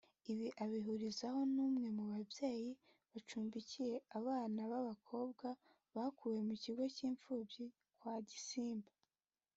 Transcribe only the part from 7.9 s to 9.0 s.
kwa Gisimba